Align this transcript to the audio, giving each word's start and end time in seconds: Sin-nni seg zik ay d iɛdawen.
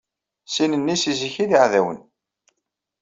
Sin-nni 0.53 0.95
seg 1.03 1.13
zik 1.19 1.35
ay 1.43 1.47
d 1.49 1.51
iɛdawen. 1.57 1.99